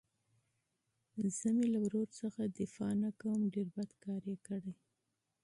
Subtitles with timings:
[1.37, 4.73] زه مې له ورور څخه دفاع نه کوم ډېر بد کار يې کړى.